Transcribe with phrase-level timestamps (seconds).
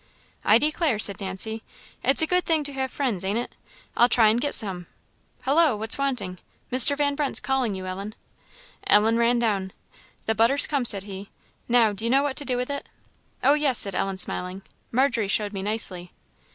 [0.43, 1.61] "I declare," said Nancy,
[2.03, 3.55] "it's a good thing to have friends, ain't it?
[3.95, 4.87] I'll try and get some.
[5.43, 5.75] Hollo?
[5.75, 6.39] what's wanting?
[6.71, 6.97] Mr.
[6.97, 8.15] Van Brunt's calling you, Ellen."
[8.87, 9.73] Ellen ran down.
[10.25, 11.29] "The butter's come," said he.
[11.67, 12.89] "Now, do you know what to do with it?"
[13.43, 16.11] "Oh, yes," said Ellen, smiling; "Margery showed me nicely."